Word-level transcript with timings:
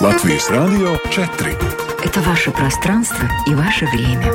Латвийс 0.00 0.48
Радио 0.48 0.96
4. 1.10 1.58
Это 2.04 2.20
ваше 2.20 2.52
пространство 2.52 3.28
и 3.48 3.54
ваше 3.54 3.84
время. 3.86 4.32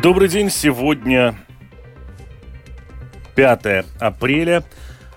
Добрый 0.00 0.28
день, 0.28 0.48
сегодня 0.48 1.34
5 3.34 3.84
апреля. 3.98 4.62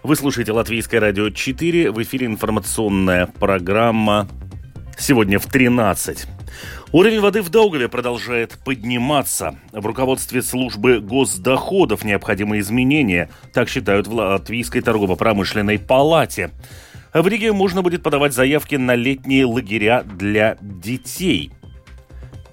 Вы 0.04 0.17
слушаете 0.17 0.51
Латвийское 0.51 0.99
радио 0.99 1.29
4. 1.29 1.89
В 1.89 2.03
эфире 2.03 2.27
информационная 2.27 3.25
программа 3.25 4.27
«Сегодня 4.97 5.39
в 5.39 5.48
13». 5.48 6.27
Уровень 6.91 7.21
воды 7.21 7.41
в 7.41 7.48
Даугаве 7.48 7.88
продолжает 7.88 8.59
подниматься. 8.66 9.55
В 9.71 9.85
руководстве 9.85 10.41
службы 10.41 10.99
госдоходов 10.99 12.03
необходимы 12.03 12.59
изменения, 12.59 13.29
так 13.53 13.70
считают 13.70 14.07
в 14.07 14.13
Латвийской 14.13 14.81
торгово-промышленной 14.81 15.79
палате. 15.79 16.51
В 17.13 17.26
Риге 17.26 17.54
можно 17.54 17.81
будет 17.81 18.04
подавать 18.04 18.34
заявки 18.34 18.76
на 18.76 18.95
летние 18.95 19.45
лагеря 19.45 20.04
для 20.04 20.57
детей– 20.59 21.54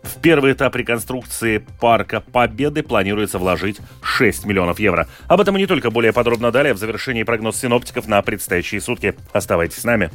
в 0.02 0.20
первый 0.20 0.52
этап 0.52 0.74
реконструкции 0.76 1.64
Парка 1.80 2.20
Победы 2.20 2.82
планируется 2.82 3.38
вложить 3.38 3.80
6 4.02 4.46
миллионов 4.46 4.78
евро. 4.78 5.08
Об 5.28 5.40
этом 5.40 5.56
и 5.56 5.60
не 5.60 5.66
только 5.66 5.90
более 5.90 6.12
подробно 6.12 6.50
далее 6.50 6.74
в 6.74 6.78
завершении 6.78 7.22
прогноз 7.22 7.56
синоптиков 7.56 8.06
на 8.06 8.20
предстоящие 8.22 8.80
сутки. 8.80 9.14
Оставайтесь 9.32 9.78
с 9.78 9.84
нами. 9.84 10.10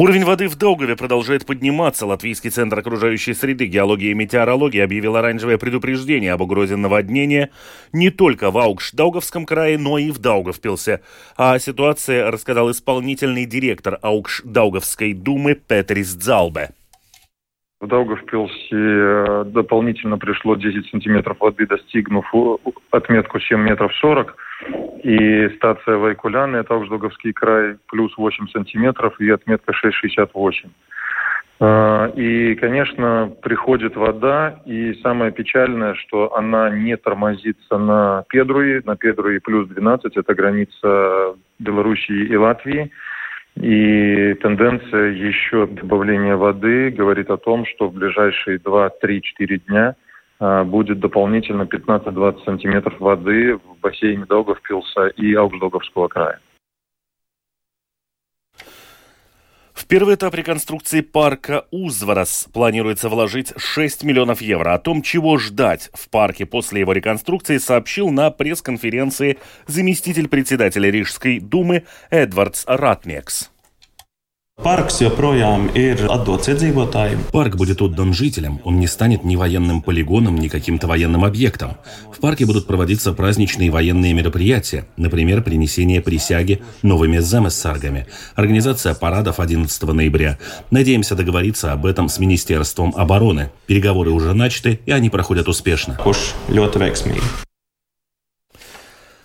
Уровень 0.00 0.24
воды 0.24 0.48
в 0.48 0.56
Даугаве 0.56 0.96
продолжает 0.96 1.44
подниматься. 1.44 2.06
Латвийский 2.06 2.48
центр 2.48 2.78
окружающей 2.78 3.34
среды, 3.34 3.66
геологии 3.66 4.12
и 4.12 4.14
метеорологии 4.14 4.80
объявил 4.80 5.14
оранжевое 5.16 5.58
предупреждение 5.58 6.32
об 6.32 6.40
угрозе 6.40 6.76
наводнения 6.76 7.50
не 7.92 8.08
только 8.08 8.50
в 8.50 8.56
Аукш-Даугавском 8.56 9.44
крае, 9.44 9.76
но 9.76 9.98
и 9.98 10.10
в 10.10 10.18
Даугавпилсе. 10.18 11.02
О 11.36 11.58
ситуации 11.58 12.20
рассказал 12.20 12.70
исполнительный 12.70 13.44
директор 13.44 13.98
Аукш-Даугавской 14.02 15.12
думы 15.12 15.54
Петрис 15.54 16.14
Дзалбе. 16.14 16.70
В 17.82 17.86
Даугавпилсе 17.86 18.72
э, 18.72 19.44
дополнительно 19.48 20.16
пришло 20.16 20.56
10 20.56 20.88
сантиметров 20.88 21.36
воды, 21.40 21.66
достигнув 21.66 22.24
отметку 22.90 23.38
7 23.38 23.60
метров 23.60 23.94
40 23.96 24.34
и 25.02 25.48
стация 25.56 25.96
Вайкуляны, 25.96 26.58
это 26.58 26.74
Ауждоговский 26.74 27.32
край, 27.32 27.76
плюс 27.88 28.16
8 28.16 28.48
сантиметров 28.48 29.18
и 29.20 29.30
отметка 29.30 29.72
6,68. 29.72 30.70
А, 31.62 32.06
и, 32.16 32.54
конечно, 32.54 33.32
приходит 33.42 33.96
вода, 33.96 34.60
и 34.66 34.94
самое 35.02 35.32
печальное, 35.32 35.94
что 35.94 36.34
она 36.36 36.70
не 36.70 36.96
тормозится 36.96 37.78
на 37.78 38.24
Педруи, 38.28 38.82
на 38.84 38.96
Педруи 38.96 39.38
плюс 39.38 39.68
12, 39.68 40.16
это 40.16 40.34
граница 40.34 41.34
Белоруссии 41.58 42.26
и 42.26 42.36
Латвии. 42.36 42.90
И 43.56 44.34
тенденция 44.34 45.10
еще 45.10 45.66
добавления 45.66 46.36
воды 46.36 46.90
говорит 46.90 47.30
о 47.30 47.36
том, 47.36 47.66
что 47.66 47.88
в 47.88 47.94
ближайшие 47.94 48.58
2-3-4 48.58 49.60
дня– 49.66 49.96
будет 50.40 51.00
дополнительно 51.00 51.62
15-20 51.62 52.44
сантиметров 52.44 52.98
воды 52.98 53.56
в 53.56 53.78
бассейне 53.80 54.24
Долговпилса 54.24 55.08
и 55.08 55.34
Аугсдоговского 55.34 56.08
края. 56.08 56.40
В 59.80 59.86
первый 59.86 60.14
этап 60.14 60.34
реконструкции 60.34 61.00
парка 61.00 61.66
Узварас 61.70 62.48
планируется 62.52 63.08
вложить 63.08 63.52
6 63.56 64.04
миллионов 64.04 64.40
евро. 64.42 64.74
О 64.74 64.78
том, 64.78 65.00
чего 65.00 65.38
ждать 65.38 65.90
в 65.94 66.10
парке 66.10 66.44
после 66.44 66.80
его 66.80 66.92
реконструкции, 66.92 67.56
сообщил 67.56 68.10
на 68.10 68.30
пресс-конференции 68.30 69.38
заместитель 69.66 70.28
председателя 70.28 70.90
Рижской 70.90 71.40
думы 71.40 71.84
Эдвардс 72.10 72.64
Ратмекс. 72.66 73.50
Парк 77.32 77.56
будет 77.56 77.80
отдан 77.80 78.12
жителям, 78.12 78.60
он 78.64 78.78
не 78.78 78.86
станет 78.86 79.24
ни 79.24 79.34
военным 79.34 79.80
полигоном, 79.80 80.36
ни 80.36 80.48
каким-то 80.48 80.86
военным 80.86 81.24
объектом. 81.24 81.78
В 82.14 82.20
парке 82.20 82.44
будут 82.44 82.66
проводиться 82.66 83.12
праздничные 83.12 83.70
военные 83.70 84.12
мероприятия, 84.12 84.84
например, 84.98 85.42
принесение 85.42 86.02
присяги 86.02 86.60
новыми 86.82 87.18
замессаргами, 87.18 88.06
организация 88.34 88.94
парадов 88.94 89.40
11 89.40 89.82
ноября. 89.82 90.38
Надеемся 90.70 91.14
договориться 91.14 91.72
об 91.72 91.86
этом 91.86 92.10
с 92.10 92.18
Министерством 92.18 92.92
обороны. 92.94 93.50
Переговоры 93.66 94.10
уже 94.10 94.34
начаты, 94.34 94.80
и 94.84 94.92
они 94.92 95.08
проходят 95.08 95.48
успешно. 95.48 95.98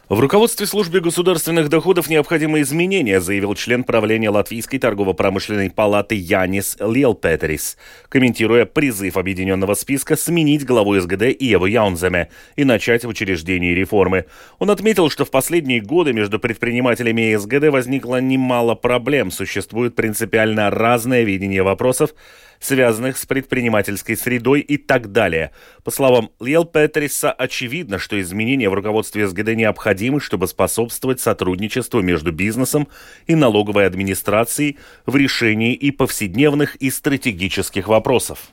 В 0.08 0.20
руководстве 0.20 0.68
службы 0.68 1.00
государственных 1.02 1.68
доходов 1.68 2.08
необходимы 2.12 2.62
изменения, 2.62 3.20
заявил 3.20 3.56
член 3.56 3.84
правления 3.84 4.30
Латвийской 4.30 4.78
торгово-промышленной 4.78 5.72
палаты 5.72 6.14
Янис 6.14 6.78
Лилпетерис, 6.80 7.76
комментируя 8.08 8.66
призыв 8.66 9.18
объединенного 9.18 9.74
списка 9.74 10.16
сменить 10.16 10.64
главу 10.64 11.00
СГД 11.00 11.36
Еву 11.40 11.66
Яунземе 11.66 12.30
и 12.56 12.66
начать 12.66 13.04
в 13.04 13.08
учреждении 13.08 13.74
реформы. 13.74 14.26
Он 14.60 14.70
отметил, 14.70 15.10
что 15.10 15.26
в 15.26 15.32
последние 15.32 15.82
годы 15.82 16.14
между 16.14 16.38
предпринимателями 16.38 17.32
и 17.32 17.36
СГД 17.36 17.70
возникло 17.70 18.22
немало 18.22 18.76
проблем, 18.76 19.32
существует 19.32 19.96
принципиально 19.96 20.70
разное 20.70 21.24
видение 21.24 21.64
вопросов, 21.64 22.12
связанных 22.60 23.18
с 23.18 23.26
предпринимательской 23.26 24.16
средой 24.16 24.62
и 24.62 24.78
так 24.78 25.12
далее. 25.12 25.52
По 25.84 25.92
словам 25.92 26.32
Лиэл 26.40 26.66
Петриса, 26.66 27.32
очевидно, 27.32 28.00
что 28.00 28.20
изменения 28.20 28.70
в 28.70 28.74
руководстве 28.74 29.28
СГД 29.28 29.56
необходимы, 29.56 30.20
чтобы 30.20 30.48
способствовать 30.48 31.20
сотрудничеству 31.20 32.02
между 32.02 32.32
бизнесом 32.32 32.88
и 33.28 33.36
налоговой 33.36 33.86
администрацией 33.86 34.78
в 35.06 35.16
решении 35.16 35.74
и 35.74 35.92
повседневных, 35.92 36.76
и 36.78 36.90
стратегических 36.90 37.88
вопросов. 37.88 38.52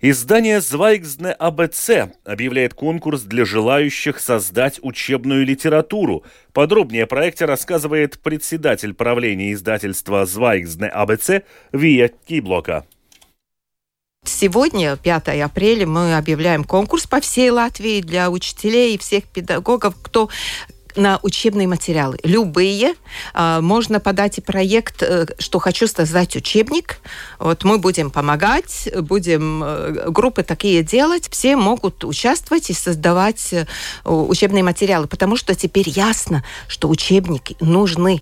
Издание 0.00 0.60
«Звайгзне 0.60 1.32
АБЦ» 1.32 2.12
объявляет 2.24 2.72
конкурс 2.72 3.22
для 3.22 3.44
желающих 3.44 4.20
создать 4.20 4.78
учебную 4.80 5.44
литературу. 5.44 6.22
Подробнее 6.52 7.02
о 7.02 7.06
проекте 7.08 7.46
рассказывает 7.46 8.20
председатель 8.20 8.94
правления 8.94 9.52
издательства 9.52 10.24
«Звайгзне 10.24 10.86
АБЦ» 10.86 11.42
Вия 11.72 12.12
Киблока. 12.28 12.86
Сегодня, 14.24 14.96
5 14.96 15.28
апреля, 15.42 15.84
мы 15.84 16.16
объявляем 16.16 16.62
конкурс 16.62 17.08
по 17.08 17.20
всей 17.20 17.50
Латвии 17.50 18.00
для 18.00 18.30
учителей 18.30 18.94
и 18.94 18.98
всех 18.98 19.24
педагогов, 19.24 19.96
кто 20.00 20.28
на 20.98 21.18
учебные 21.22 21.66
материалы. 21.66 22.18
Любые. 22.22 22.94
А, 23.32 23.60
можно 23.60 24.00
подать 24.00 24.38
и 24.38 24.40
проект, 24.40 25.02
э, 25.02 25.26
что 25.38 25.58
хочу 25.58 25.86
создать 25.86 26.36
учебник. 26.36 27.00
Вот 27.38 27.64
мы 27.64 27.78
будем 27.78 28.10
помогать, 28.10 28.88
будем 28.94 29.62
э, 29.64 30.10
группы 30.10 30.42
такие 30.42 30.82
делать. 30.82 31.28
Все 31.30 31.56
могут 31.56 32.04
участвовать 32.04 32.70
и 32.70 32.74
создавать 32.74 33.52
э, 33.52 33.66
учебные 34.04 34.62
материалы, 34.62 35.06
потому 35.06 35.36
что 35.36 35.54
теперь 35.54 35.88
ясно, 35.88 36.44
что 36.66 36.88
учебники 36.88 37.56
нужны. 37.60 38.20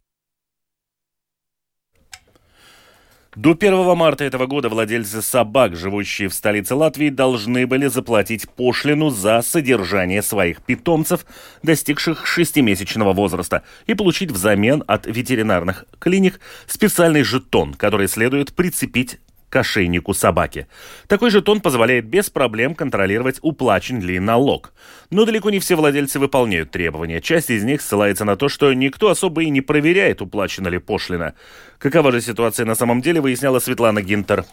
До 3.37 3.51
1 3.51 3.95
марта 3.95 4.25
этого 4.25 4.47
года 4.47 4.71
владельцы 4.71 5.21
собак, 5.21 5.77
живущие 5.77 6.31
в 6.31 6.35
столице 6.35 6.75
Латвии, 6.75 7.11
должны 7.11 7.67
были 7.67 7.87
заплатить 7.87 8.49
пошлину 8.49 9.11
за 9.11 9.43
содержание 9.43 10.23
своих 10.23 10.63
питомцев, 10.63 11.27
достигших 11.63 12.27
шестимесячного 12.27 13.13
возраста, 13.13 13.63
и 13.87 13.93
получить 13.93 14.31
взамен 14.31 14.83
от 14.87 15.05
ветеринарных 15.05 15.85
клиник 15.99 16.41
специальный 16.67 17.25
жетон, 17.25 17.75
который 17.75 18.09
следует 18.09 18.55
прицепить 18.55 19.19
к 19.57 19.59
ошейнику 19.59 20.13
собаки. 20.13 20.67
Такой 21.09 21.31
жетон 21.31 21.63
позволяет 21.63 22.05
без 22.05 22.29
проблем 22.29 22.75
контролировать 22.75 23.39
уплачен 23.41 24.03
ли 24.03 24.19
налог. 24.19 24.75
Но 25.09 25.25
далеко 25.25 25.49
не 25.49 25.61
все 25.61 25.77
владельцы 25.77 26.19
выполняют 26.19 26.71
требования. 26.71 27.23
Часть 27.23 27.49
из 27.49 27.65
них 27.65 27.81
ссылается 27.81 28.27
на 28.27 28.37
то, 28.37 28.51
что 28.51 28.71
никто 28.75 29.09
особо 29.09 29.45
и 29.45 29.49
не 29.49 29.63
проверяет, 29.63 30.21
уплачена 30.21 30.69
ли 30.69 30.77
пошлина. 30.77 31.33
Какова 31.79 32.13
же 32.13 32.21
ситуация 32.21 32.67
на 32.67 32.75
самом 32.75 33.01
деле, 33.01 33.23
выясняла 33.23 33.59
Светлана 33.59 34.03
Гинтер. 34.03 34.45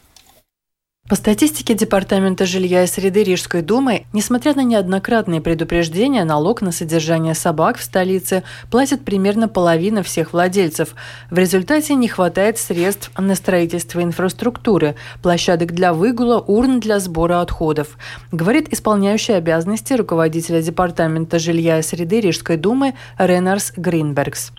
По 1.10 1.18
статистике 1.18 1.74
Департамента 1.74 2.46
жилья 2.46 2.86
и 2.86 2.88
среды 2.88 3.26
Рижской 3.26 3.62
думы, 3.62 4.06
несмотря 4.14 4.56
на 4.56 4.64
неоднократные 4.64 5.42
предупреждения, 5.42 6.24
налог 6.24 6.62
на 6.62 6.72
содержание 6.72 7.34
собак 7.34 7.78
в 7.78 7.84
столице 7.84 8.44
платит 8.72 9.04
примерно 9.04 9.50
половина 9.50 10.02
всех 10.02 10.32
владельцев. 10.32 10.96
В 11.30 11.38
результате 11.38 11.96
не 11.96 12.08
хватает 12.08 12.58
средств 12.58 13.12
на 13.18 13.36
строительство 13.36 14.02
инфраструктуры, 14.02 14.96
площадок 15.22 15.74
для 15.74 15.94
выгула, 15.94 16.40
урн 16.40 16.80
для 16.80 17.00
сбора 17.00 17.42
отходов, 17.42 17.98
говорит 18.32 18.72
исполняющий 18.72 19.34
обязанности 19.34 19.92
руководителя 19.92 20.62
Департамента 20.62 21.38
жилья 21.38 21.80
и 21.80 21.82
среды 21.82 22.22
Рижской 22.22 22.56
думы 22.56 22.94
Ренарс 23.18 23.74
Гринбергс. 23.76 24.54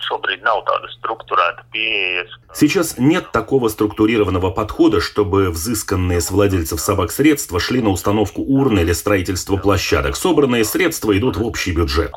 Сейчас 2.53 2.97
нет 2.97 3.31
такого 3.33 3.67
структурированного 3.67 4.51
подхода, 4.51 5.01
чтобы 5.01 5.49
взысканные 5.49 6.21
с 6.21 6.31
владельцев 6.35 6.79
собак 6.79 7.11
средства 7.11 7.59
шли 7.59 7.81
на 7.81 7.89
установку 7.89 8.41
урны 8.41 8.81
или 8.81 8.93
строительство 8.93 9.57
площадок. 9.57 10.15
Собранные 10.15 10.63
средства 10.63 11.17
идут 11.17 11.37
в 11.37 11.45
общий 11.45 11.71
бюджет. 11.71 12.11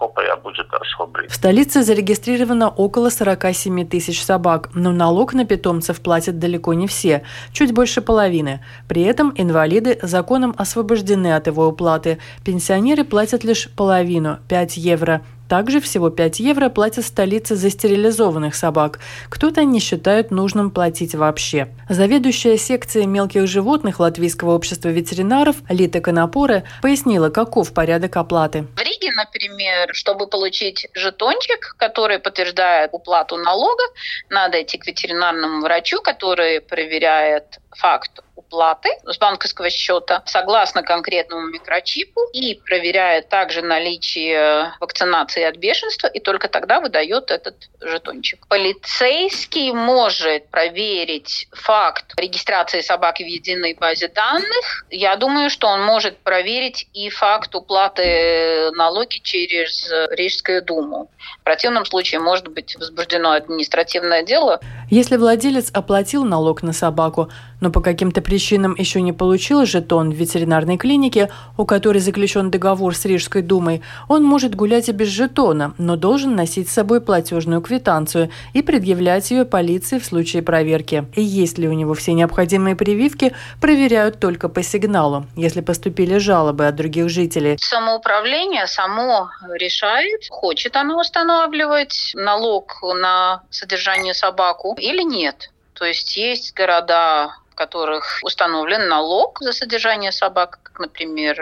В 1.29 1.35
столице 1.35 1.83
зарегистрировано 1.83 2.69
около 2.69 3.11
47 3.11 3.87
тысяч 3.87 4.23
собак, 4.23 4.71
но 4.75 4.93
налог 4.93 5.35
на 5.35 5.45
питомцев 5.45 6.01
платят 6.01 6.39
далеко 6.39 6.75
не 6.75 6.87
все, 6.87 7.23
чуть 7.53 7.73
больше 7.73 8.01
половины. 8.01 8.65
При 8.89 9.03
этом 9.03 9.33
инвалиды 9.37 9.99
законом 10.03 10.55
освобождены 10.57 11.35
от 11.35 11.47
его 11.47 11.67
уплаты. 11.67 12.19
Пенсионеры 12.45 13.05
платят 13.05 13.45
лишь 13.45 13.69
половину– 13.77 14.39
5 14.49 14.77
евро. 14.79 15.23
Также 15.49 15.81
всего 15.81 16.11
5 16.11 16.41
евро 16.41 16.69
платят 16.69 17.07
столицы 17.07 17.57
за 17.57 17.71
стерилизованных 17.71 18.55
собак. 18.55 19.01
Кто-то 19.31 19.65
не 19.65 19.81
считает 19.81 20.31
нужным 20.31 20.71
платить 20.71 21.15
вообще. 21.15 21.69
Заведующая 21.89 22.59
секцией 22.59 23.07
мелких 23.07 23.47
животных 23.47 23.99
Латвийского 24.01 24.55
общества 24.55 24.91
ветеринаров 24.91 25.57
Лита 25.69 26.01
Конопора 26.01 26.65
пояснила, 26.83 27.31
каков 27.31 27.73
порядок 27.73 28.17
оплаты. 28.17 28.67
В 28.77 28.81
Риге, 28.81 29.11
например, 29.13 29.95
чтобы 29.95 30.27
получить 30.27 30.87
жетончик, 30.93 31.75
который 31.79 32.19
подтверждает 32.19 32.91
уплату 32.93 33.37
налога, 33.37 33.85
надо 34.29 34.63
идти 34.63 34.77
к 34.77 34.87
ветеринарному 34.87 35.63
врачу, 35.63 36.03
который 36.03 36.61
проверяет 36.61 37.59
факт 37.71 38.23
уплаты 38.39 38.89
с 39.05 39.19
банковского 39.19 39.69
счета 39.69 40.23
согласно 40.25 40.83
конкретному 40.83 41.49
микрочипу 41.49 42.21
и 42.33 42.55
проверяет 42.55 43.29
также 43.29 43.63
наличие 43.63 44.73
вакцинации 44.79 45.43
от 45.43 45.57
бешенства, 45.57 46.07
и 46.07 46.21
только 46.21 46.49
тогда 46.49 46.81
выдает 46.81 47.33
этот 47.33 47.57
жетончик. 47.81 48.47
Полицейский 48.47 49.73
может 49.73 50.49
проверить 50.51 51.49
факт 51.53 52.15
регистрации 52.17 52.81
собаки 52.81 53.25
в 53.25 53.27
единой 53.27 53.75
базе 53.75 54.07
данных. 54.09 54.87
Я 54.89 55.17
думаю, 55.17 55.51
что 55.51 55.67
он 55.67 55.83
может 55.83 56.17
проверить 56.19 56.87
и 56.95 57.11
факт 57.11 57.55
уплаты 57.55 58.71
налоги 58.73 59.19
через 59.19 59.91
Рижскую 60.11 60.63
думу. 60.63 61.11
В 61.41 61.45
противном 61.45 61.85
случае 61.85 62.21
может 62.21 62.49
быть 62.49 62.77
возбуждено 62.77 63.33
административное 63.33 64.23
дело. 64.23 64.61
Если 64.91 65.17
владелец 65.17 65.71
оплатил 65.73 66.25
налог 66.25 66.63
на 66.63 66.73
собаку, 66.73 67.31
но 67.61 67.71
по 67.71 67.81
каким-то 67.81 68.21
причинам 68.21 68.75
еще 68.77 69.01
не 69.01 69.13
получил 69.13 69.65
жетон 69.65 70.11
в 70.11 70.15
ветеринарной 70.15 70.77
клинике, 70.77 71.31
у 71.57 71.65
которой 71.65 71.99
заключен 71.99 72.51
договор 72.51 72.95
с 72.95 73.05
Рижской 73.05 73.43
думой, 73.43 73.83
он 74.09 74.25
может 74.25 74.55
гулять 74.55 74.89
и 74.89 74.93
без 74.93 75.09
жетона, 75.09 75.75
но 75.79 75.97
должен 75.97 76.35
носить 76.35 76.69
с 76.69 76.75
собой 76.75 77.01
платежную 77.01 77.61
квитанцию 77.61 78.31
и 78.53 78.63
предъявлять 78.63 79.31
ее 79.31 79.45
полиции 79.45 79.99
в 79.99 80.05
случае 80.05 80.43
проверки. 80.43 81.07
И 81.15 81.23
есть 81.23 81.59
ли 81.59 81.69
у 81.69 81.73
него 81.73 81.95
все 81.95 82.13
необходимые 82.13 82.77
прививки, 82.77 83.35
проверяют 83.61 84.21
только 84.21 84.49
по 84.49 84.63
сигналу, 84.63 85.27
если 85.37 85.61
поступили 85.61 86.19
жалобы 86.19 86.67
от 86.67 86.77
других 86.77 87.09
жителей. 87.09 87.57
Самоуправление 87.61 88.67
само 88.67 89.31
решает, 89.55 90.27
хочет 90.31 90.77
оно 90.77 91.01
устанавливать 91.01 92.13
налог 92.15 92.79
на 92.83 93.43
содержание 93.51 94.15
собаку 94.15 94.77
или 94.79 95.03
нет. 95.03 95.51
То 95.75 95.85
есть 95.85 96.17
есть 96.17 96.55
города, 96.55 97.37
которых 97.59 98.21
установлен 98.23 98.89
налог 98.89 99.39
за 99.41 99.53
содержание 99.53 100.13
собак, 100.13 100.61
как, 100.63 100.79
например, 100.79 101.35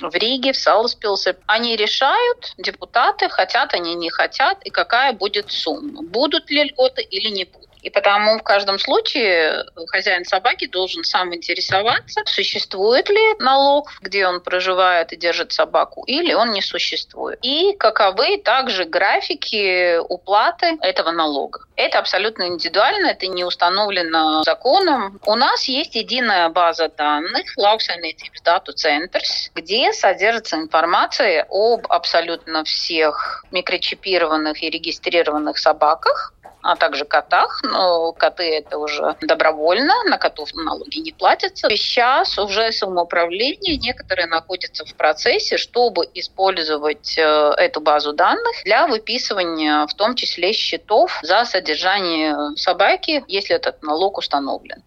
в 0.00 0.14
Риге, 0.14 0.52
в 0.52 0.56
Салспилсе. 0.56 1.36
Они 1.46 1.76
решают, 1.76 2.54
депутаты, 2.58 3.28
хотят 3.28 3.74
они, 3.74 3.94
не 3.94 4.10
хотят, 4.10 4.62
и 4.62 4.70
какая 4.70 5.12
будет 5.12 5.50
сумма. 5.50 6.02
Будут 6.02 6.48
ли 6.50 6.64
льготы 6.64 7.02
или 7.02 7.28
не 7.28 7.44
будут. 7.44 7.73
И 7.84 7.90
потому 7.90 8.38
в 8.38 8.42
каждом 8.42 8.78
случае 8.78 9.66
хозяин 9.88 10.24
собаки 10.24 10.66
должен 10.66 11.04
сам 11.04 11.34
интересоваться, 11.34 12.22
существует 12.24 13.10
ли 13.10 13.34
налог, 13.38 13.90
где 14.00 14.26
он 14.26 14.40
проживает 14.40 15.12
и 15.12 15.16
держит 15.16 15.52
собаку, 15.52 16.02
или 16.06 16.32
он 16.32 16.52
не 16.52 16.62
существует. 16.62 17.38
И 17.42 17.76
каковы 17.78 18.38
также 18.38 18.84
графики 18.84 19.98
уплаты 19.98 20.78
этого 20.80 21.10
налога. 21.10 21.60
Это 21.76 21.98
абсолютно 21.98 22.48
индивидуально, 22.48 23.08
это 23.08 23.26
не 23.26 23.44
установлено 23.44 24.42
законом. 24.44 25.20
У 25.26 25.34
нас 25.34 25.64
есть 25.64 25.94
единая 25.94 26.48
база 26.48 26.88
данных 26.88 27.44
Lauksaimniecības 27.58 28.40
Datu 28.44 28.72
Centers, 28.74 29.50
где 29.54 29.92
содержится 29.92 30.56
информация 30.56 31.46
об 31.50 31.86
абсолютно 31.88 32.64
всех 32.64 33.44
микрочипированных 33.50 34.62
и 34.62 34.70
регистрированных 34.70 35.58
собаках, 35.58 36.33
а 36.64 36.76
также 36.76 37.04
котах. 37.04 37.60
Но 37.62 38.12
коты 38.12 38.56
это 38.56 38.78
уже 38.78 39.16
добровольно, 39.20 39.92
на 40.08 40.18
котов 40.18 40.48
налоги 40.54 40.98
не 40.98 41.12
платятся. 41.12 41.68
Сейчас 41.68 42.38
уже 42.38 42.72
самоуправление 42.72 43.76
некоторые 43.76 44.26
находятся 44.26 44.84
в 44.84 44.94
процессе, 44.94 45.58
чтобы 45.58 46.08
использовать 46.14 47.18
э, 47.18 47.22
эту 47.58 47.80
базу 47.80 48.12
данных 48.14 48.52
для 48.64 48.86
выписывания 48.86 49.86
в 49.86 49.94
том 49.94 50.14
числе 50.14 50.52
счетов 50.52 51.18
за 51.22 51.44
содержание 51.44 52.56
собаки, 52.56 53.22
если 53.28 53.54
этот 53.54 53.82
налог 53.82 54.18
установлен. 54.18 54.82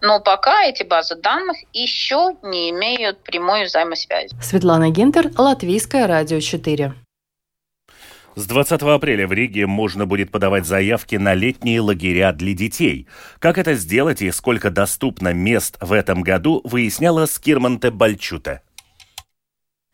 Но 0.00 0.20
пока 0.20 0.64
эти 0.64 0.82
базы 0.82 1.14
данных 1.14 1.58
еще 1.74 2.36
не 2.42 2.70
имеют 2.70 3.22
прямой 3.22 3.64
взаимосвязи. 3.64 4.30
Светлана 4.42 4.88
Гинтер, 4.88 5.30
Латвийское 5.36 6.06
радио 6.06 6.40
4. 6.40 6.94
С 8.38 8.46
20 8.46 8.82
апреля 8.82 9.26
в 9.26 9.32
Риге 9.32 9.66
можно 9.66 10.06
будет 10.06 10.30
подавать 10.30 10.64
заявки 10.64 11.16
на 11.16 11.34
летние 11.34 11.80
лагеря 11.80 12.32
для 12.32 12.54
детей. 12.54 13.08
Как 13.40 13.58
это 13.58 13.74
сделать 13.74 14.22
и 14.22 14.30
сколько 14.30 14.70
доступно 14.70 15.32
мест 15.32 15.76
в 15.80 15.92
этом 15.92 16.22
году, 16.22 16.60
выясняла 16.62 17.26
Скирманте 17.26 17.90
Бальчута. 17.90 18.62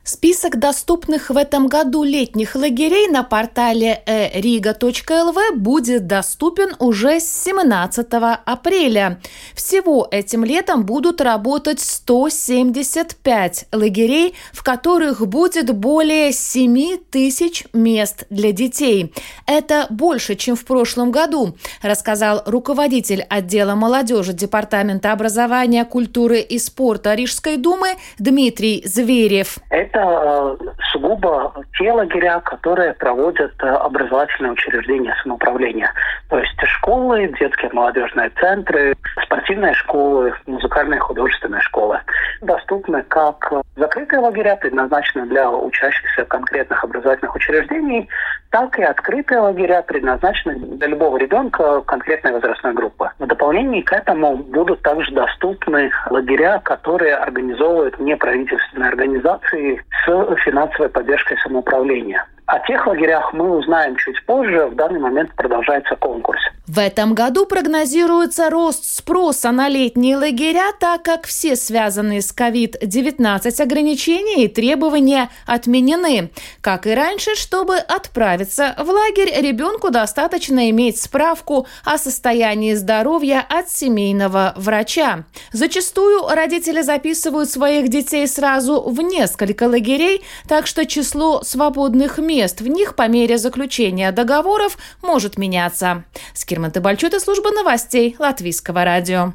Список 0.07 0.59
доступных 0.59 1.31
в 1.31 1.37
этом 1.39 1.67
году 1.67 2.03
летних 2.03 2.57
лагерей 2.57 3.09
на 3.09 3.23
портале 3.23 4.03
riga.lv 4.07 5.55
будет 5.57 6.07
доступен 6.07 6.77
уже 6.79 7.21
с 7.21 7.45
17 7.45 8.07
апреля. 8.45 9.19
Всего 9.55 10.07
этим 10.11 10.45
летом 10.45 10.85
будут 10.85 11.23
работать 11.23 11.81
175 11.81 13.69
лагерей, 13.73 14.35
в 14.53 14.63
которых 14.63 15.27
будет 15.27 15.75
более 15.75 16.33
7 16.33 16.99
тысяч 17.11 17.65
мест 17.73 18.27
для 18.29 18.53
детей. 18.53 19.11
Это 19.47 19.87
больше, 19.89 20.35
чем 20.35 20.55
в 20.55 20.67
прошлом 20.67 21.13
году, 21.13 21.57
рассказал 21.81 22.43
руководитель 22.45 23.23
отдела 23.31 23.75
молодежи 23.75 24.35
Департамента 24.35 25.13
образования, 25.13 25.87
культуры 25.87 26.41
и 26.41 26.59
спорта 26.59 27.15
Рижской 27.15 27.57
думы 27.57 27.95
Дмитрий 28.19 28.83
Зверев 28.85 29.59
это 29.94 29.94
э, 29.95 30.57
сугубо 30.93 31.53
те 31.79 31.93
лагеря, 31.93 32.41
которые 32.41 32.95
проводят 32.95 33.53
э, 33.63 33.67
образовательные 33.67 34.53
учреждения 34.53 35.15
самоуправления. 35.23 35.93
То 36.29 36.39
есть 36.39 36.59
школы, 36.67 37.33
детские 37.39 37.71
молодежные 37.73 38.31
центры, 38.41 38.95
спортивные 39.25 39.75
школы, 39.75 40.35
музыкальные 40.47 41.01
художественные 41.01 41.61
школы. 41.61 42.01
Доступны 42.41 43.03
как 43.03 43.53
закрытые 43.77 44.21
лагеря, 44.21 44.57
предназначенные 44.57 45.27
для 45.27 45.51
учащихся 45.51 46.25
конкретных 46.25 46.83
образовательных 46.85 47.35
учреждений, 47.35 48.09
так 48.51 48.79
и 48.79 48.83
открытые 48.83 49.41
лагеря, 49.41 49.83
предназначенные 49.83 50.57
для 50.57 50.89
любого 50.89 51.17
ребенка 51.17 51.81
конкретной 51.83 52.33
возрастной 52.33 52.73
группы. 52.73 53.11
В 53.19 53.27
дополнение 53.27 53.83
к 53.83 53.93
этому 53.93 54.37
будут 54.37 54.83
также 54.83 55.13
доступны 55.13 55.91
лагеря, 56.11 56.61
которые 56.65 57.17
организовывают 57.17 57.99
неправительственные 57.99 58.89
организации 58.89 59.84
с 59.91 60.37
финансовой 60.45 60.89
поддержкой 60.89 61.39
самоуправления. 61.39 62.27
О 62.47 62.59
тех 62.67 62.87
лагерях 62.87 63.33
мы 63.33 63.57
узнаем 63.57 63.97
чуть 63.97 64.23
позже. 64.27 64.67
В 64.67 64.75
данный 64.75 65.01
момент 65.01 65.35
продолжается 65.35 65.97
конкурс. 65.97 66.41
В 66.67 66.79
этом 66.79 67.15
году 67.15 67.47
прогнозируется 67.47 68.51
рост 68.51 68.85
спроса 68.85 69.51
на 69.51 69.69
летние 69.69 70.17
лагеря, 70.17 70.73
так 70.79 71.03
как 71.03 71.27
все 71.27 71.57
связанные 71.57 72.21
с 72.21 72.35
COVID-19 72.35 73.63
ограничения 73.63 74.45
и 74.45 74.49
требования 74.49 75.31
отменены. 75.47 76.31
Как 76.61 76.87
и 76.87 76.95
раньше, 76.95 77.35
чтобы 77.35 77.77
отправиться 77.77 78.75
в 78.79 78.89
лагерь, 78.91 79.33
ребенку 79.41 79.91
достаточно 79.91 80.69
иметь 80.71 81.01
справку 81.01 81.67
о 81.85 81.97
состоянии 81.97 82.75
здоровья 82.75 83.45
от 83.49 83.71
семейного 83.71 84.53
врача. 84.57 85.25
Зачастую 85.53 86.29
родители 86.29 86.83
записывают 86.83 87.51
своих 87.51 87.89
детей 87.89 88.27
сразу 88.27 88.83
в 88.83 89.01
несколько 89.01 89.65
лагерей, 89.65 90.23
так 90.47 90.67
что 90.67 90.87
число 90.87 91.43
свободных 91.43 92.19
мест 92.19 92.34
в 92.61 92.67
них 92.67 92.97
по 92.97 93.09
мере 93.09 93.39
заключения 93.39 94.11
договоров 94.13 94.79
может 95.03 95.39
меняться. 95.39 96.05
Кирман 96.45 96.73
Бальчута, 96.73 97.21
служба 97.21 97.51
новостей 97.51 98.17
Латвийского 98.19 98.85
радио. 98.85 99.35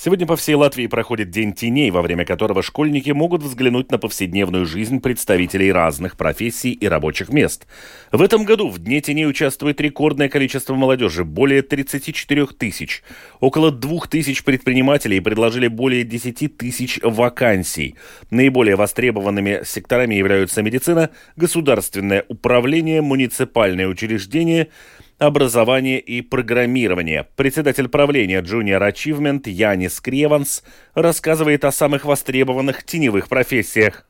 Сегодня 0.00 0.28
по 0.28 0.36
всей 0.36 0.54
Латвии 0.54 0.86
проходит 0.86 1.30
День 1.30 1.52
теней, 1.52 1.90
во 1.90 2.02
время 2.02 2.24
которого 2.24 2.62
школьники 2.62 3.10
могут 3.10 3.42
взглянуть 3.42 3.90
на 3.90 3.98
повседневную 3.98 4.64
жизнь 4.64 5.00
представителей 5.00 5.72
разных 5.72 6.16
профессий 6.16 6.70
и 6.70 6.86
рабочих 6.86 7.30
мест. 7.30 7.66
В 8.12 8.22
этом 8.22 8.44
году 8.44 8.68
в 8.68 8.78
Дне 8.78 9.00
теней 9.00 9.26
участвует 9.26 9.80
рекордное 9.80 10.28
количество 10.28 10.76
молодежи– 10.76 11.24
более 11.24 11.62
34 11.62 12.46
тысяч. 12.46 13.02
Около 13.40 13.72
2 13.72 14.06
тысяч 14.08 14.44
предпринимателей 14.44 15.18
предложили 15.18 15.66
более 15.66 16.04
10 16.04 16.56
тысяч 16.56 17.00
вакансий. 17.02 17.96
Наиболее 18.30 18.76
востребованными 18.76 19.62
секторами 19.64 20.14
являются 20.14 20.62
медицина, 20.62 21.10
государственное 21.34 22.24
управление, 22.28 23.02
муниципальные 23.02 23.88
учреждения– 23.88 24.68
образование 25.18 26.00
и 26.00 26.22
программирование. 26.22 27.26
Председатель 27.36 27.88
правления 27.88 28.40
Junior 28.40 28.80
Achievement 28.90 29.48
Янис 29.48 30.00
Креванс 30.00 30.62
рассказывает 30.94 31.64
о 31.64 31.72
самых 31.72 32.04
востребованных 32.04 32.84
теневых 32.84 33.28
профессиях 33.28 34.04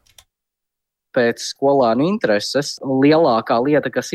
pēc 1.15 1.43
skolānu 1.53 2.09
intereses 2.09 2.77
lielākā 2.83 3.59
lieta, 3.65 3.91
kas. 3.91 4.09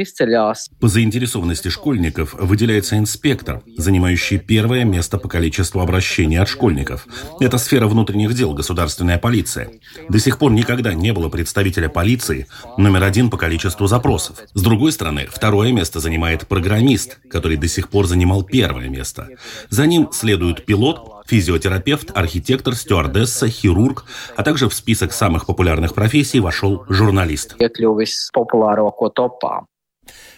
По 0.80 0.88
заинтересованности 0.88 1.70
школьников 1.70 2.34
выделяется 2.34 2.98
инспектор, 2.98 3.62
занимающий 3.78 4.40
первое 4.40 4.84
место 4.86 5.18
по 5.18 5.28
количеству 5.30 5.82
обращений 5.82 6.40
от 6.40 6.48
школьников. 6.48 7.08
Это 7.40 7.58
сфера 7.58 7.88
внутренних 7.88 8.34
дел, 8.34 8.54
государственная 8.54 9.18
полиция. 9.20 9.70
До 10.10 10.20
сих 10.20 10.40
пор 10.40 10.52
никогда 10.52 10.94
не 10.94 11.14
было 11.14 11.30
представителя 11.30 11.90
полиции 11.90 12.48
номер 12.78 13.04
один 13.04 13.30
по 13.30 13.38
количеству 13.38 13.88
запросов. 13.88 14.38
С 14.54 14.62
другой 14.62 14.92
стороны, 14.92 15.28
второе 15.30 15.72
место 15.72 16.00
занимает 16.00 16.48
программист, 16.48 17.20
который 17.30 17.58
до 17.58 17.68
сих 17.68 17.90
пор 17.90 18.08
занимал 18.08 18.44
первое 18.44 18.90
место. 18.90 19.30
За 19.70 19.86
ним 19.86 20.10
следует 20.12 20.66
пилот, 20.66 21.13
физиотерапевт, 21.26 22.12
архитектор, 22.16 22.76
стюардесса, 22.76 23.48
хирург, 23.48 24.06
а 24.36 24.44
также 24.44 24.70
в 24.70 24.74
список 24.74 25.14
самых 25.14 25.46
популярных 25.46 25.94
профессий 25.94 26.40
вошел 26.40 26.86
журналист. 26.90 27.56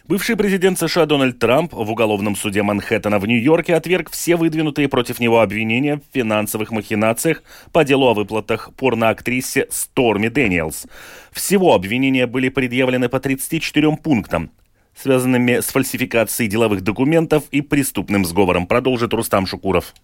Бывший 0.08 0.36
президент 0.36 0.78
США 0.78 1.08
Дональд 1.08 1.40
Трамп 1.40 1.74
в 1.74 1.90
уголовном 1.90 2.36
суде 2.36 2.62
Манхэттена 2.62 3.18
в 3.18 3.26
Нью-Йорке 3.26 3.74
отверг 3.74 4.12
все 4.12 4.36
выдвинутые 4.36 4.88
против 4.88 5.20
него 5.20 5.42
обвинения 5.42 5.98
в 5.98 6.02
финансовых 6.14 6.70
махинациях 6.70 7.42
по 7.72 7.84
делу 7.84 8.08
о 8.08 8.14
выплатах 8.14 8.70
порноактрисе 8.76 9.68
Сторми 9.72 10.30
Дэниелс. 10.30 10.86
Всего 11.32 11.74
обвинения 11.74 12.28
были 12.28 12.50
предъявлены 12.50 13.10
по 13.10 13.20
34 13.20 13.98
пунктам, 13.98 14.52
связанными 14.96 15.60
с 15.60 15.66
фальсификацией 15.66 16.52
деловых 16.52 16.82
документов 16.82 17.46
и 17.50 17.62
преступным 17.62 18.26
сговором, 18.26 18.68
продолжит 18.68 19.12
Рустам 19.12 19.48
Шукуров. 19.48 19.96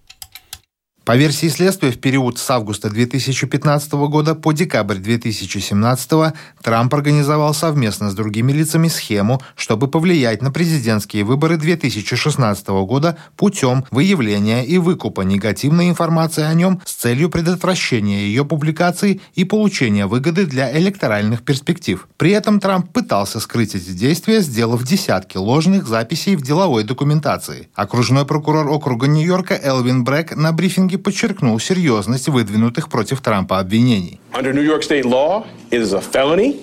По 1.03 1.17
версии 1.17 1.47
следствия, 1.47 1.89
в 1.89 1.97
период 1.97 2.37
с 2.37 2.47
августа 2.51 2.87
2015 2.87 3.91
года 3.93 4.35
по 4.35 4.51
декабрь 4.51 4.97
2017 4.97 6.35
Трамп 6.61 6.93
организовал 6.93 7.55
совместно 7.55 8.11
с 8.11 8.13
другими 8.13 8.51
лицами 8.51 8.87
схему, 8.87 9.41
чтобы 9.55 9.87
повлиять 9.87 10.43
на 10.43 10.51
президентские 10.51 11.23
выборы 11.23 11.57
2016 11.57 12.67
года 12.85 13.17
путем 13.35 13.83
выявления 13.89 14.63
и 14.63 14.77
выкупа 14.77 15.21
негативной 15.21 15.89
информации 15.89 16.43
о 16.43 16.53
нем 16.53 16.79
с 16.85 16.93
целью 16.93 17.31
предотвращения 17.31 18.25
ее 18.25 18.45
публикации 18.45 19.21
и 19.33 19.43
получения 19.43 20.05
выгоды 20.05 20.45
для 20.45 20.71
электоральных 20.77 21.41
перспектив. 21.41 22.07
При 22.17 22.29
этом 22.29 22.59
Трамп 22.59 22.91
пытался 22.91 23.39
скрыть 23.39 23.73
эти 23.73 23.89
действия, 23.89 24.41
сделав 24.41 24.83
десятки 24.83 25.37
ложных 25.37 25.87
записей 25.87 26.35
в 26.35 26.43
деловой 26.43 26.83
документации. 26.83 27.69
Окружной 27.73 28.27
прокурор 28.27 28.69
округа 28.69 29.07
Нью-Йорка 29.07 29.55
Элвин 29.59 30.03
Брэк 30.03 30.35
на 30.35 30.51
брифинге 30.51 30.90
брифинге 30.91 30.97
подчеркнул 30.97 31.59
серьезность 31.59 32.27
выдвинутых 32.27 32.89
против 32.89 33.21
Трампа 33.21 33.59
обвинений. 33.59 34.19
Under 34.33 34.53
New 34.53 34.63
York 34.63 34.83
state 34.83 35.03
law, 35.05 35.45
it 35.71 35.81
is 35.81 35.93
a 35.93 36.01
felony 36.01 36.57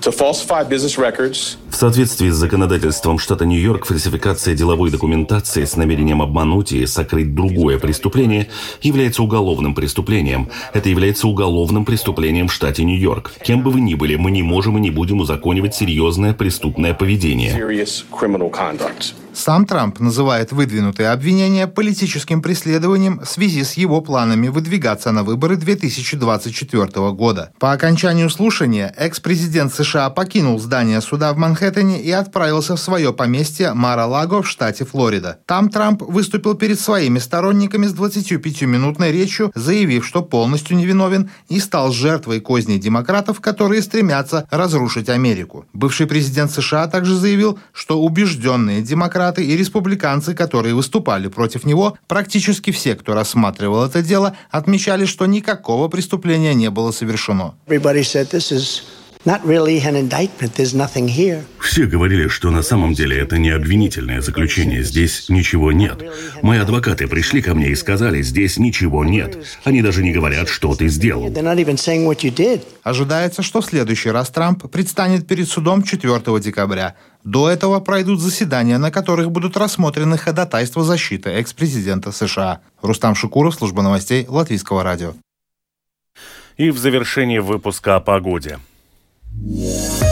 в 0.00 1.74
соответствии 1.74 2.30
с 2.30 2.34
законодательством 2.34 3.18
штата 3.18 3.44
Нью-Йорк, 3.44 3.84
фальсификация 3.84 4.54
деловой 4.54 4.90
документации 4.90 5.66
с 5.66 5.76
намерением 5.76 6.22
обмануть 6.22 6.72
и 6.72 6.86
сокрыть 6.86 7.34
другое 7.34 7.78
преступление 7.78 8.48
является 8.80 9.22
уголовным 9.22 9.74
преступлением. 9.74 10.48
Это 10.72 10.88
является 10.88 11.28
уголовным 11.28 11.84
преступлением 11.84 12.48
в 12.48 12.52
штате 12.54 12.82
Нью-Йорк. 12.84 13.32
Кем 13.42 13.62
бы 13.62 13.70
вы 13.70 13.82
ни 13.82 13.94
были, 13.94 14.16
мы 14.16 14.30
не 14.30 14.42
можем 14.42 14.78
и 14.78 14.80
не 14.80 14.90
будем 14.90 15.20
узаконивать 15.20 15.74
серьезное 15.74 16.32
преступное 16.32 16.94
поведение. 16.94 17.52
Сам 19.32 19.64
Трамп 19.64 20.00
называет 20.00 20.50
выдвинутые 20.50 21.10
обвинения 21.10 21.66
политическим 21.66 22.42
преследованием 22.42 23.20
в 23.20 23.26
связи 23.26 23.62
с 23.62 23.74
его 23.74 24.00
планами 24.00 24.48
выдвигаться 24.48 25.12
на 25.12 25.22
выборы 25.22 25.56
2024 25.56 27.12
года. 27.12 27.52
По 27.60 27.72
окончанию 27.72 28.28
слушания 28.28 28.92
экс-президент 28.96 29.72
США 29.72 30.10
покинул 30.10 30.58
здание 30.58 31.00
суда 31.00 31.32
в 31.32 31.36
Манхэттене 31.36 32.02
и 32.02 32.10
отправился 32.10 32.74
в 32.74 32.80
свое 32.80 33.12
поместье 33.12 33.72
Мара-Лаго 33.72 34.42
в 34.42 34.48
штате 34.48 34.84
Флорида. 34.84 35.38
Там 35.46 35.68
Трамп 35.68 36.02
выступил 36.02 36.54
перед 36.54 36.80
своими 36.80 37.18
сторонниками 37.18 37.86
с 37.86 37.94
25-минутной 37.94 39.12
речью, 39.12 39.52
заявив, 39.54 40.04
что 40.06 40.22
полностью 40.22 40.76
невиновен 40.76 41.30
и 41.48 41.60
стал 41.60 41.92
жертвой 41.92 42.40
козней 42.40 42.78
демократов, 42.78 43.40
которые 43.40 43.82
стремятся 43.82 44.46
разрушить 44.50 45.08
Америку. 45.08 45.66
Бывший 45.72 46.06
президент 46.06 46.50
США 46.50 46.88
также 46.88 47.14
заявил, 47.14 47.58
что 47.72 48.02
убежденные 48.02 48.82
демократы 48.82 49.19
демократы 49.20 49.44
и 49.44 49.56
республиканцы, 49.56 50.34
которые 50.34 50.74
выступали 50.74 51.28
против 51.28 51.64
него, 51.64 51.96
практически 52.06 52.70
все, 52.70 52.94
кто 52.94 53.14
рассматривал 53.14 53.84
это 53.84 54.02
дело, 54.02 54.32
отмечали, 54.50 55.06
что 55.06 55.26
никакого 55.26 55.88
преступления 55.88 56.54
не 56.54 56.70
было 56.70 56.92
совершено. 56.92 57.54
Все 61.58 61.84
говорили, 61.84 62.28
что 62.28 62.50
на 62.50 62.62
самом 62.62 62.94
деле 62.94 63.18
это 63.18 63.36
не 63.36 63.50
обвинительное 63.50 64.22
заключение, 64.22 64.82
здесь 64.82 65.28
ничего 65.28 65.72
нет. 65.72 66.02
Мои 66.40 66.58
адвокаты 66.58 67.06
пришли 67.06 67.42
ко 67.42 67.54
мне 67.54 67.68
и 67.68 67.74
сказали, 67.74 68.22
здесь 68.22 68.56
ничего 68.56 69.04
нет. 69.04 69.36
Они 69.64 69.82
даже 69.82 70.02
не 70.02 70.12
говорят, 70.12 70.48
что 70.48 70.74
ты 70.74 70.88
сделал. 70.88 71.30
Ожидается, 72.82 73.42
что 73.42 73.60
в 73.60 73.66
следующий 73.66 74.10
раз 74.10 74.30
Трамп 74.30 74.70
предстанет 74.70 75.26
перед 75.26 75.46
судом 75.48 75.82
4 75.82 76.40
декабря. 76.40 76.94
До 77.22 77.50
этого 77.50 77.80
пройдут 77.80 78.22
заседания, 78.22 78.78
на 78.78 78.90
которых 78.90 79.30
будут 79.30 79.54
рассмотрены 79.58 80.16
ходатайства 80.16 80.82
защиты 80.82 81.28
экс-президента 81.28 82.10
США. 82.10 82.62
Рустам 82.80 83.14
Шукуров, 83.14 83.54
служба 83.54 83.82
новостей 83.82 84.24
Латвийского 84.26 84.82
радио. 84.82 85.12
И 86.56 86.70
в 86.70 86.78
завершении 86.78 87.38
выпуска 87.38 87.96
о 87.96 88.00
погоде. 88.00 88.58
Yeah. 89.38 90.09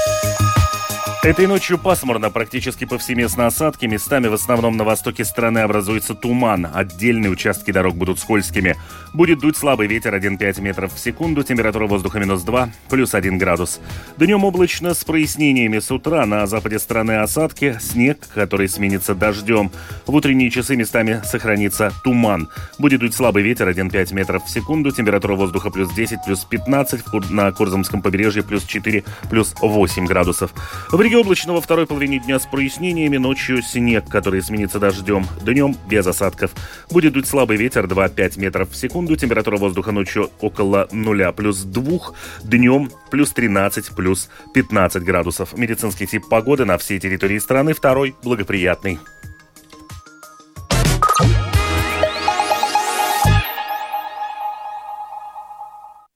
Этой 1.25 1.49
ночью 1.49 1.79
пасмурно, 1.79 2.31
практически 2.31 2.85
повсеместно 2.85 3.47
осадки. 3.47 3.87
Местами 3.87 4.29
в 4.29 4.35
основном 4.35 4.77
на 4.77 4.85
востоке 4.85 5.25
страны 5.25 5.59
образуется 5.59 6.15
туман. 6.15 6.69
Отдельные 6.73 7.29
участки 7.29 7.73
дорог 7.73 7.97
будут 7.97 8.21
скользкими. 8.21 8.77
Будет 9.13 9.41
дуть 9.41 9.57
слабый 9.57 9.89
ветер 9.89 10.15
1,5 10.15 10.61
метров 10.61 10.95
в 10.95 10.99
секунду. 10.99 11.43
Температура 11.43 11.89
воздуха 11.89 12.21
минус 12.21 12.43
2, 12.43 12.71
плюс 12.89 13.15
1 13.15 13.37
градус. 13.37 13.81
Днем 14.17 14.45
облачно 14.45 14.95
с 14.95 15.03
прояснениями 15.03 15.81
с 15.81 15.91
утра. 15.91 16.25
На 16.25 16.47
западе 16.47 16.79
страны 16.79 17.19
осадки, 17.19 17.77
снег, 17.81 18.21
который 18.33 18.69
сменится 18.69 19.17
дождем. 19.17 19.73
В 20.07 20.15
утренние 20.15 20.51
часы 20.51 20.77
местами 20.77 21.21
сохранится 21.25 21.93
туман. 22.05 22.49
Будет 22.79 23.01
дуть 23.01 23.15
слабый 23.15 23.43
ветер 23.43 23.69
1,5 23.69 24.15
метров 24.15 24.45
в 24.45 24.51
секунду. 24.51 24.93
Температура 24.93 25.35
воздуха 25.35 25.71
плюс 25.71 25.93
10, 25.93 26.21
плюс 26.25 26.45
15. 26.45 27.31
На 27.31 27.51
Курзамском 27.51 28.03
побережье 28.03 28.45
плюс 28.45 28.63
4, 28.63 29.03
плюс 29.29 29.53
8 29.61 30.07
градусов. 30.07 30.53
В 30.93 31.08
регионе 31.09 31.25
облачно 31.25 31.55
во 31.55 31.63
второй 31.63 31.87
половине 31.87 32.19
дня 32.19 32.39
с 32.39 32.45
прояснениями, 32.45 33.17
ночью 33.17 33.63
снег, 33.63 34.11
который 34.11 34.43
сменится 34.43 34.79
дождем. 34.79 35.27
Днем 35.43 35.75
без 35.89 36.07
осадков. 36.07 36.51
Будет 36.91 37.15
дуть 37.15 37.27
слабый 37.27 37.57
ветер 37.57 37.87
2-5 37.87 38.39
метров 38.39 38.71
в 38.71 38.77
секунду. 38.77 39.17
Температура 39.17 39.57
воздуха 39.57 39.91
ночью 39.91 40.31
около 40.43 40.87
0 40.93 41.33
плюс 41.33 41.63
2. 41.63 41.99
Днем 42.45 42.91
плюс 43.11 43.31
13 43.31 43.97
плюс 43.97 44.29
15 44.53 45.03
градусов. 45.03 45.57
Медицинский 45.57 46.07
тип 46.07 46.29
погоды 46.29 46.67
на 46.67 46.77
всей 46.77 47.01
территории 47.01 47.39
страны 47.39 47.73
второй 47.73 48.15
благоприятный. 48.23 48.99